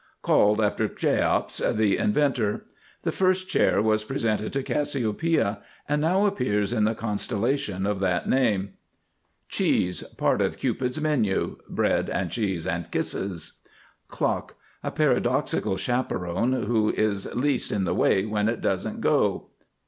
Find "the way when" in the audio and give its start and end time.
17.83-18.49